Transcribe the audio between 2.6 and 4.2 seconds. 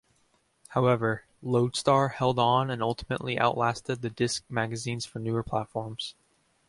and ultimately outlasted the